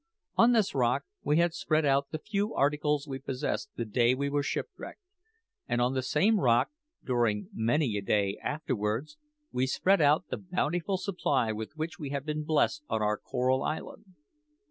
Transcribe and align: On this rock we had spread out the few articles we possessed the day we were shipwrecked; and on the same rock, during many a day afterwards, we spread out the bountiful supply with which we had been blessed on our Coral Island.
On 0.35 0.51
this 0.53 0.73
rock 0.73 1.03
we 1.21 1.37
had 1.37 1.53
spread 1.53 1.85
out 1.85 2.07
the 2.09 2.17
few 2.17 2.55
articles 2.55 3.07
we 3.07 3.19
possessed 3.19 3.69
the 3.75 3.85
day 3.85 4.15
we 4.15 4.31
were 4.31 4.41
shipwrecked; 4.41 4.99
and 5.67 5.79
on 5.79 5.93
the 5.93 6.01
same 6.01 6.39
rock, 6.39 6.71
during 7.05 7.49
many 7.53 7.95
a 7.97 8.01
day 8.01 8.35
afterwards, 8.41 9.19
we 9.51 9.67
spread 9.67 10.01
out 10.01 10.29
the 10.29 10.37
bountiful 10.37 10.97
supply 10.97 11.51
with 11.51 11.73
which 11.77 11.99
we 11.99 12.09
had 12.09 12.25
been 12.25 12.43
blessed 12.43 12.83
on 12.89 13.03
our 13.03 13.15
Coral 13.15 13.61
Island. 13.61 14.15